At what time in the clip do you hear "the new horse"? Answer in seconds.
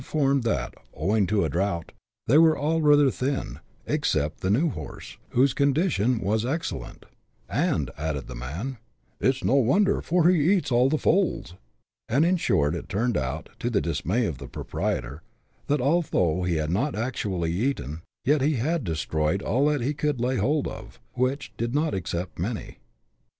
4.41-5.17